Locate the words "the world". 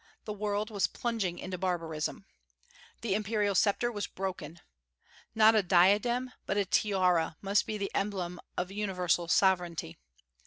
0.25-0.71